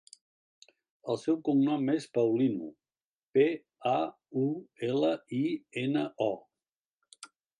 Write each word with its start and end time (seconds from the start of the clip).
El 1.13 1.19
seu 1.23 1.35
cognom 1.49 1.91
és 1.95 2.07
Paulino: 2.19 2.69
pe, 3.37 3.45
a, 3.91 3.99
u, 4.47 4.47
ela, 4.89 5.13
i, 5.43 5.45
ena, 5.85 6.09
o. 6.31 7.29